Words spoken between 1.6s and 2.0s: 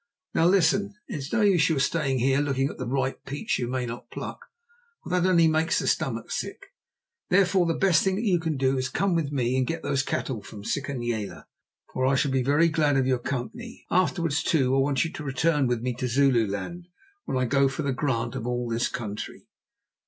your